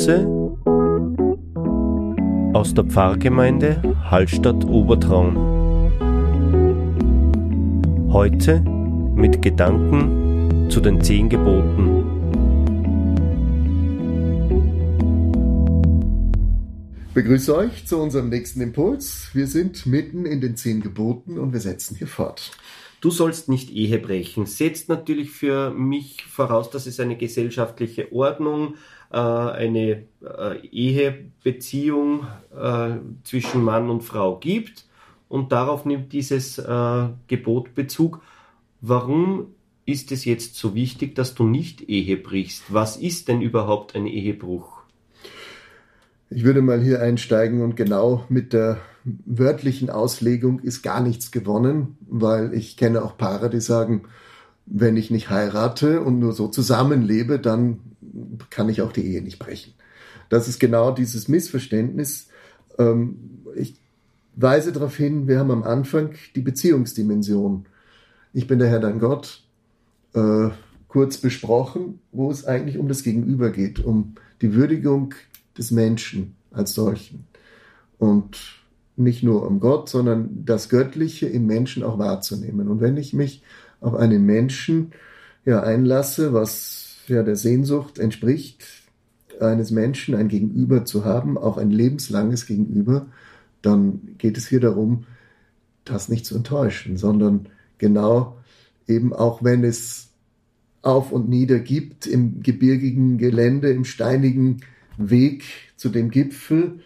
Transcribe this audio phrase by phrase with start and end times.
[0.00, 0.56] Impulse
[2.54, 5.36] aus der Pfarrgemeinde Hallstatt Obertraun.
[8.10, 8.60] Heute
[9.14, 11.98] mit Gedanken zu den zehn Geboten.
[17.12, 19.28] Begrüße euch zu unserem nächsten Impuls.
[19.34, 22.52] Wir sind mitten in den zehn Geboten und wir setzen hier fort.
[23.00, 24.44] Du sollst nicht Ehe brechen.
[24.46, 28.74] Setzt natürlich für mich voraus, dass es eine gesellschaftliche Ordnung,
[29.12, 32.90] äh, eine äh, Ehebeziehung äh,
[33.24, 34.86] zwischen Mann und Frau gibt.
[35.28, 36.60] Und darauf nimmt dieses
[37.28, 38.20] Gebot Bezug.
[38.80, 39.54] Warum
[39.86, 42.64] ist es jetzt so wichtig, dass du nicht Ehe brichst?
[42.74, 44.80] Was ist denn überhaupt ein Ehebruch?
[46.30, 51.96] Ich würde mal hier einsteigen und genau mit der wörtlichen Auslegung ist gar nichts gewonnen,
[52.08, 54.02] weil ich kenne auch Paare, die sagen,
[54.66, 57.89] wenn ich nicht heirate und nur so zusammenlebe, dann
[58.50, 59.74] kann ich auch die Ehe nicht brechen.
[60.28, 62.28] Das ist genau dieses Missverständnis.
[62.78, 63.80] Ähm, ich
[64.36, 67.66] weise darauf hin, wir haben am Anfang die Beziehungsdimension.
[68.32, 69.42] Ich bin der Herr dein Gott,
[70.14, 70.50] äh,
[70.88, 75.14] kurz besprochen, wo es eigentlich um das Gegenüber geht, um die Würdigung
[75.56, 77.26] des Menschen als solchen.
[77.98, 78.60] Und
[78.96, 82.68] nicht nur um Gott, sondern das Göttliche im Menschen auch wahrzunehmen.
[82.68, 83.42] Und wenn ich mich
[83.80, 84.92] auf einen Menschen
[85.44, 88.64] ja einlasse, was ja der Sehnsucht entspricht,
[89.40, 93.06] eines Menschen ein Gegenüber zu haben, auch ein lebenslanges Gegenüber,
[93.62, 95.04] dann geht es hier darum,
[95.84, 98.38] das nicht zu enttäuschen, sondern genau
[98.86, 100.08] eben auch wenn es
[100.82, 104.60] auf und nieder gibt im gebirgigen Gelände, im steinigen
[104.96, 105.44] Weg
[105.76, 106.80] zu dem Gipfel,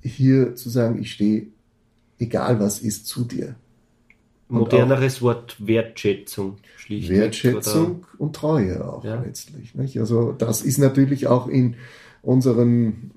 [0.00, 1.46] hier zu sagen, ich stehe,
[2.18, 3.56] egal was ist, zu dir.
[4.52, 7.18] Moderneres Wort Wertschätzung schließlich.
[7.18, 9.20] Wertschätzung und Treue auch ja.
[9.20, 9.74] letztlich.
[9.74, 9.98] Nicht?
[9.98, 11.76] Also das ist natürlich auch in
[12.22, 13.10] unseren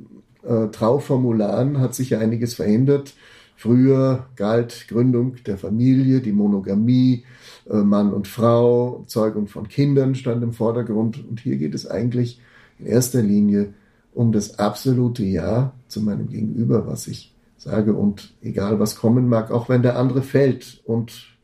[0.44, 3.14] äh, Trauformularen hat sich ja einiges verändert.
[3.58, 7.24] Früher galt Gründung der Familie, die Monogamie,
[7.70, 11.24] äh, Mann und Frau, Zeugung von Kindern stand im Vordergrund.
[11.28, 12.40] Und hier geht es eigentlich
[12.80, 13.74] in erster Linie
[14.16, 17.35] um das absolute Ja zu meinem Gegenüber, was ich
[17.66, 17.94] sage.
[17.94, 21.36] Und egal was kommen mag, auch wenn der andere fällt und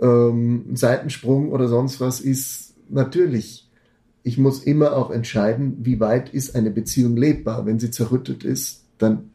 [0.00, 3.70] ähm, Seitensprung oder sonst was ist, natürlich.
[4.22, 7.64] Ich muss immer auch entscheiden, wie weit ist eine Beziehung lebbar.
[7.64, 9.30] Wenn sie zerrüttet ist, dann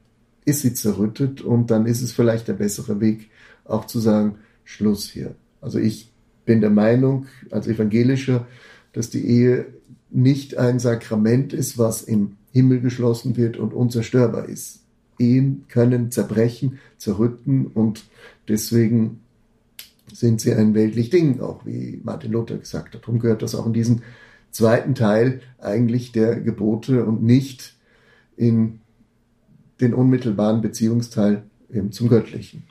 [0.45, 3.31] ist sie zerrüttet und dann ist es vielleicht der bessere Weg,
[3.65, 4.35] auch zu sagen,
[4.65, 5.35] Schluss hier.
[5.61, 6.11] Also ich
[6.45, 8.45] bin der Meinung, als Evangelischer,
[8.91, 9.67] dass die Ehe
[10.11, 14.82] nicht ein Sakrament ist, was im Himmel geschlossen wird und unzerstörbar ist.
[15.19, 18.05] Ehen können zerbrechen, zerrütten und
[18.47, 19.19] deswegen
[20.11, 23.03] sind sie ein weltlich Ding, auch wie Martin Luther gesagt hat.
[23.03, 24.03] Darum gehört das auch in diesen
[24.51, 27.75] zweiten Teil eigentlich der Gebote und nicht
[28.37, 28.79] in
[29.81, 32.63] den unmittelbaren Beziehungsteil eben zum Göttlichen.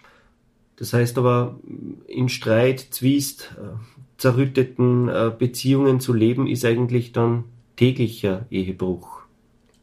[0.77, 1.59] Das heißt aber,
[2.07, 3.77] in Streit, Zwist, äh,
[4.17, 7.45] zerrütteten äh, Beziehungen zu leben, ist eigentlich dann
[7.77, 9.23] täglicher Ehebruch.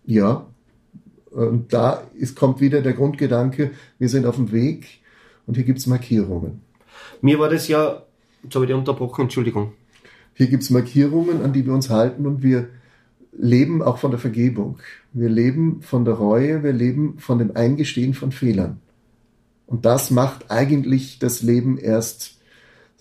[0.05, 0.47] Ja,
[1.47, 5.01] und da ist, kommt wieder der Grundgedanke, wir sind auf dem Weg
[5.45, 6.61] und hier gibt es Markierungen.
[7.21, 8.03] Mir war das ja,
[8.43, 9.73] jetzt habe ich dich unterbrochen, Entschuldigung.
[10.33, 12.69] Hier gibt es Markierungen, an die wir uns halten und wir
[13.31, 14.79] leben auch von der Vergebung.
[15.13, 18.79] Wir leben von der Reue, wir leben von dem Eingestehen von Fehlern.
[19.65, 22.39] Und das macht eigentlich das Leben erst,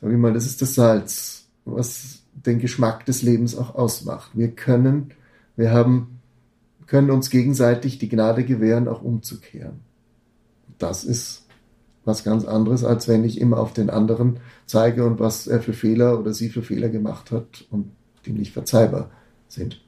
[0.01, 4.31] sage ich mal, das ist das Salz, was den Geschmack des Lebens auch ausmacht.
[4.35, 5.15] Wir können,
[5.57, 6.18] wir haben
[6.89, 9.81] können uns gegenseitig die Gnade gewähren, auch umzukehren.
[10.79, 11.47] Das ist
[12.05, 15.75] was ganz anderes, als wenn ich immer auf den anderen zeige und was er für
[15.75, 17.93] Fehler oder sie für Fehler gemacht hat und
[18.25, 19.11] die nicht verzeihbar
[19.47, 19.81] sind.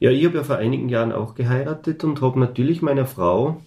[0.00, 3.62] Ja, ich habe ja vor einigen Jahren auch geheiratet und habe natürlich meiner Frau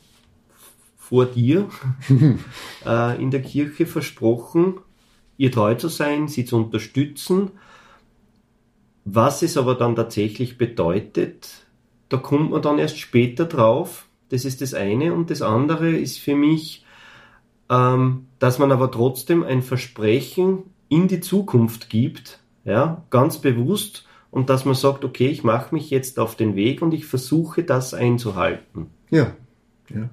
[0.97, 1.69] vor dir
[2.85, 4.79] äh, in der Kirche versprochen,
[5.37, 7.51] ihr treu zu sein, sie zu unterstützen.
[9.05, 11.66] Was es aber dann tatsächlich bedeutet,
[12.09, 14.05] da kommt man dann erst später drauf.
[14.29, 15.13] Das ist das eine.
[15.13, 16.85] Und das andere ist für mich,
[17.69, 24.49] ähm, dass man aber trotzdem ein Versprechen in die Zukunft gibt, ja, ganz bewusst, und
[24.49, 27.93] dass man sagt, okay, ich mache mich jetzt auf den Weg und ich versuche das
[27.93, 28.87] einzuhalten.
[29.09, 29.33] Ja,
[29.89, 30.09] ja.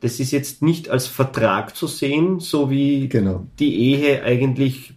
[0.00, 3.46] Das ist jetzt nicht als Vertrag zu sehen, so wie genau.
[3.58, 4.94] die Ehe eigentlich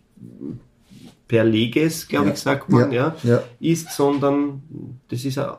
[1.31, 2.33] per Leges, glaube ja.
[2.33, 4.63] ich, sagt man, ja, ja, ist, sondern
[5.07, 5.57] das ist eine,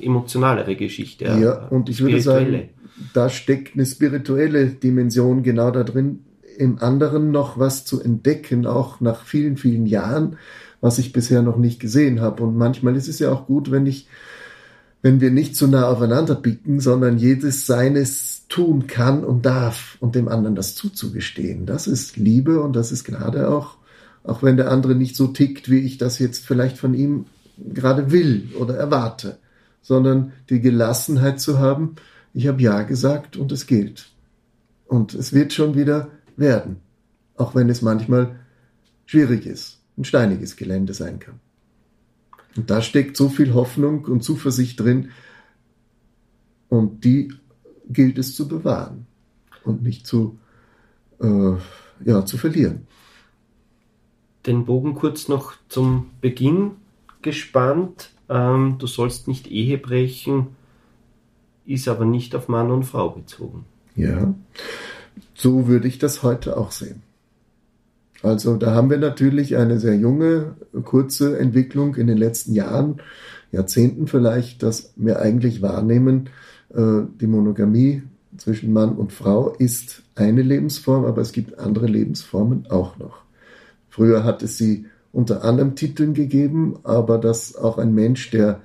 [0.00, 1.26] emotionalere Geschichte.
[1.26, 2.70] Ja, und ich würde sagen,
[3.12, 6.20] da steckt eine spirituelle Dimension genau da drin,
[6.56, 10.38] im anderen noch was zu entdecken, auch nach vielen, vielen Jahren,
[10.80, 12.42] was ich bisher noch nicht gesehen habe.
[12.42, 14.08] Und manchmal ist es ja auch gut, wenn ich
[15.02, 20.14] wenn wir nicht zu nah aufeinander bicken, sondern jedes seines tun kann und darf und
[20.14, 21.66] dem anderen das zuzugestehen.
[21.66, 23.79] Das ist Liebe und das ist gerade auch,
[24.24, 27.26] auch wenn der andere nicht so tickt, wie ich das jetzt vielleicht von ihm
[27.58, 29.38] gerade will oder erwarte,
[29.82, 31.96] sondern die Gelassenheit zu haben,
[32.32, 34.10] ich habe Ja gesagt und es gilt.
[34.86, 36.76] Und es wird schon wieder werden,
[37.36, 38.36] auch wenn es manchmal
[39.06, 41.40] schwierig ist, ein steiniges Gelände sein kann.
[42.56, 45.10] Und da steckt so viel Hoffnung und Zuversicht drin.
[46.68, 47.32] Und die
[47.88, 49.06] gilt es zu bewahren
[49.64, 50.38] und nicht zu,
[51.20, 51.54] äh,
[52.04, 52.86] ja, zu verlieren.
[54.46, 56.72] Den Bogen kurz noch zum Beginn
[57.22, 58.10] gespannt.
[58.28, 60.48] Ähm, du sollst nicht Ehe brechen,
[61.66, 63.64] ist aber nicht auf Mann und Frau bezogen.
[63.96, 64.34] Ja,
[65.34, 67.02] so würde ich das heute auch sehen.
[68.22, 70.54] Also da haben wir natürlich eine sehr junge,
[70.84, 73.00] kurze Entwicklung in den letzten Jahren,
[73.50, 76.28] Jahrzehnten vielleicht, dass wir eigentlich wahrnehmen,
[76.74, 78.02] äh, die Monogamie
[78.36, 83.22] zwischen Mann und Frau ist eine Lebensform, aber es gibt andere Lebensformen auch noch.
[83.90, 88.62] Früher hat es sie unter anderem Titeln gegeben, aber dass auch ein Mensch, der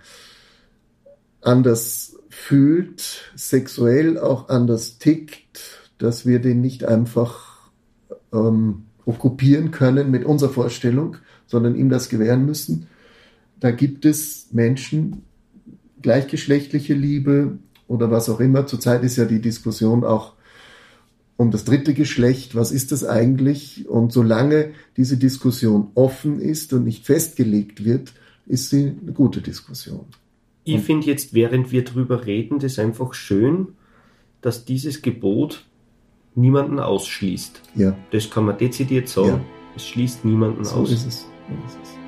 [1.41, 7.69] anders fühlt, sexuell auch anders tickt, dass wir den nicht einfach
[8.31, 11.17] ähm, okkupieren können mit unserer Vorstellung,
[11.47, 12.87] sondern ihm das gewähren müssen.
[13.59, 15.23] Da gibt es Menschen,
[16.01, 17.57] gleichgeschlechtliche Liebe
[17.87, 18.67] oder was auch immer.
[18.67, 20.34] Zurzeit ist ja die Diskussion auch
[21.37, 22.55] um das dritte Geschlecht.
[22.55, 23.87] Was ist das eigentlich?
[23.87, 28.13] Und solange diese Diskussion offen ist und nicht festgelegt wird,
[28.45, 30.05] ist sie eine gute Diskussion.
[30.63, 33.69] Ich finde jetzt, während wir drüber reden, das einfach schön,
[34.41, 35.65] dass dieses Gebot
[36.33, 37.61] niemanden ausschließt.
[37.75, 37.95] Ja.
[38.11, 39.27] Das kann man dezidiert sagen.
[39.27, 39.45] Ja.
[39.75, 40.91] Es schließt niemanden so aus.
[40.91, 41.21] Ist es.
[41.21, 42.04] So ist es.